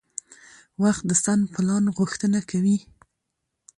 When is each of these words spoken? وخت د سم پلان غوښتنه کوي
وخت 0.83 1.03
د 1.09 1.11
سم 1.23 1.39
پلان 1.53 1.83
غوښتنه 1.97 2.39
کوي 2.49 2.77